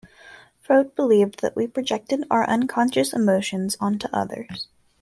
Freud 0.59 0.95
believed 0.95 1.41
that 1.43 1.55
we 1.55 1.67
projected 1.67 2.23
our 2.31 2.43
unconscious 2.49 3.13
emotions 3.13 3.77
onto 3.79 4.07
others. 4.11 4.67